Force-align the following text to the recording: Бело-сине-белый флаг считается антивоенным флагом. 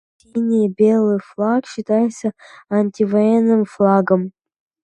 Бело-сине-белый 0.25 1.19
флаг 1.27 1.63
считается 1.71 2.27
антивоенным 2.77 3.63
флагом. 3.71 4.23